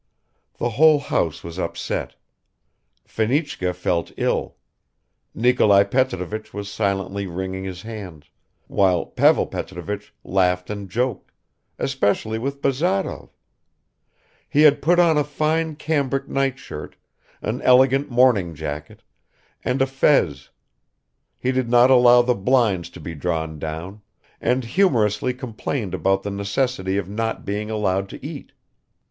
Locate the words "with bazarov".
12.39-13.29